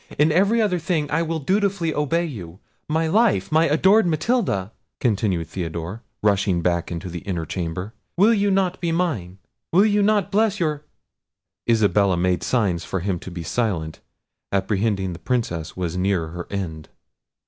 In 0.17 0.31
every 0.31 0.59
other 0.59 0.79
thing 0.79 1.11
I 1.11 1.21
will 1.21 1.37
dutifully 1.37 1.93
obey 1.93 2.25
you. 2.25 2.57
My 2.87 3.05
life! 3.05 3.51
my 3.51 3.67
adored 3.69 4.07
Matilda!" 4.07 4.71
continued 4.99 5.45
Theodore, 5.49 6.01
rushing 6.23 6.63
back 6.63 6.91
into 6.91 7.07
the 7.07 7.19
inner 7.19 7.45
chamber, 7.45 7.93
"will 8.17 8.33
you 8.33 8.49
not 8.49 8.81
be 8.81 8.91
mine? 8.91 9.37
Will 9.71 9.85
you 9.85 10.01
not 10.01 10.31
bless 10.31 10.59
your—" 10.59 10.85
Isabella 11.69 12.17
made 12.17 12.41
signs 12.41 12.83
to 12.89 12.97
him 12.97 13.19
to 13.19 13.29
be 13.29 13.43
silent, 13.43 13.99
apprehending 14.51 15.13
the 15.13 15.19
Princess 15.19 15.77
was 15.77 15.95
near 15.95 16.29
her 16.29 16.47
end. 16.49 16.89